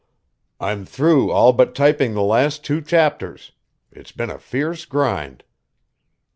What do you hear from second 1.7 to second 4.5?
typing the last two chapters. It's been a